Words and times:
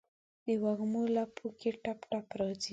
دوږمو 0.59 1.01
لپو 1.15 1.47
کې 1.59 1.69
ټپ، 1.83 1.99
ټپ 2.11 2.27
راځي 2.39 2.69